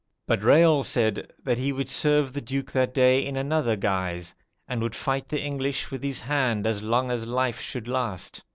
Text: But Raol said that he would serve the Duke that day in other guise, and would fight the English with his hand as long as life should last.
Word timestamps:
But 0.25 0.39
Raol 0.41 0.83
said 0.83 1.31
that 1.43 1.59
he 1.59 1.71
would 1.71 1.87
serve 1.87 2.33
the 2.33 2.41
Duke 2.41 2.71
that 2.71 2.91
day 2.91 3.23
in 3.23 3.53
other 3.53 3.75
guise, 3.75 4.33
and 4.67 4.81
would 4.81 4.95
fight 4.95 5.29
the 5.29 5.39
English 5.39 5.91
with 5.91 6.01
his 6.01 6.21
hand 6.21 6.65
as 6.65 6.81
long 6.81 7.11
as 7.11 7.27
life 7.27 7.59
should 7.61 7.87
last. 7.87 8.43